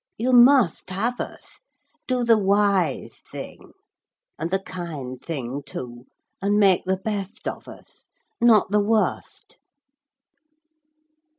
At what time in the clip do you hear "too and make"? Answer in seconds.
5.63-6.85